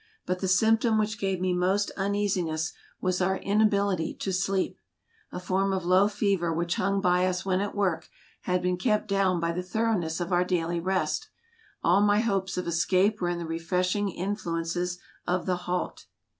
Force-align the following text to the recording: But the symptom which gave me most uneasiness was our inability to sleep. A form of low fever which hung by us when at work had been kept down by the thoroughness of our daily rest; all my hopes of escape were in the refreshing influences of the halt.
But 0.25 0.39
the 0.39 0.47
symptom 0.47 0.97
which 0.97 1.19
gave 1.19 1.39
me 1.39 1.53
most 1.53 1.91
uneasiness 1.95 2.73
was 3.01 3.21
our 3.21 3.37
inability 3.37 4.15
to 4.15 4.33
sleep. 4.33 4.79
A 5.31 5.39
form 5.39 5.71
of 5.73 5.85
low 5.85 6.07
fever 6.07 6.51
which 6.51 6.77
hung 6.77 7.01
by 7.01 7.27
us 7.27 7.45
when 7.45 7.61
at 7.61 7.75
work 7.75 8.09
had 8.45 8.63
been 8.63 8.77
kept 8.77 9.07
down 9.07 9.39
by 9.39 9.51
the 9.51 9.61
thoroughness 9.61 10.19
of 10.19 10.31
our 10.33 10.43
daily 10.43 10.79
rest; 10.79 11.29
all 11.83 12.01
my 12.01 12.19
hopes 12.19 12.57
of 12.57 12.65
escape 12.65 13.21
were 13.21 13.29
in 13.29 13.37
the 13.37 13.45
refreshing 13.45 14.09
influences 14.09 14.97
of 15.27 15.45
the 15.45 15.55
halt. 15.69 16.07